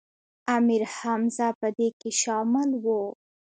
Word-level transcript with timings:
امیر 0.55 0.81
حمزه 0.97 1.47
په 1.59 1.67
دې 1.77 1.89
کې 1.99 2.09
شامل 2.21 2.69
و. 2.83 2.85